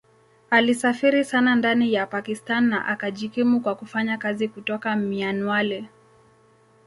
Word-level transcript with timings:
Alisafiri 0.49 1.23
sana 1.25 1.55
ndani 1.55 1.93
ya 1.93 2.07
Pakistan 2.07 2.63
na 2.69 2.85
akajikimu 2.87 3.61
kwa 3.61 3.75
kufanya 3.75 4.17
kazi 4.17 4.47
kutoka 4.47 4.95
Mianwali. 4.95 5.87